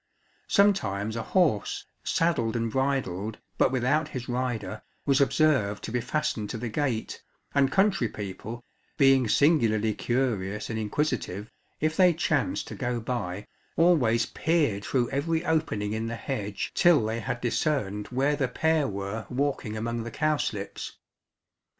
Sometimes 0.47 1.15
a 1.15 1.21
horse, 1.21 1.85
saddled 2.03 2.55
and 2.55 2.71
bridled, 2.71 3.37
but 3.59 3.71
without 3.71 4.07
his 4.07 4.27
rider, 4.27 4.81
was 5.05 5.21
observed 5.21 5.83
to 5.83 5.91
be 5.91 6.01
fastened 6.01 6.49
to 6.49 6.57
the 6.57 6.69
gate, 6.69 7.21
and 7.53 7.71
country 7.71 8.07
people, 8.07 8.63
being 8.97 9.27
singularly 9.27 9.93
curious 9.93 10.71
and 10.71 10.79
inquisitive, 10.79 11.51
if 11.79 11.95
they 11.95 12.15
chanced 12.15 12.67
to 12.69 12.73
go 12.73 12.99
by 12.99 13.45
always 13.75 14.25
peered 14.25 14.83
through 14.85 15.07
every 15.11 15.45
opening 15.45 15.93
in 15.93 16.07
the 16.07 16.15
hedge 16.15 16.71
till 16.73 17.05
they 17.05 17.19
had 17.19 17.39
discerned 17.39 18.07
where 18.07 18.35
the 18.35 18.47
pair 18.47 18.87
were 18.87 19.27
walking 19.29 19.77
among 19.77 20.01
the 20.01 20.09
cowslips. 20.09 20.93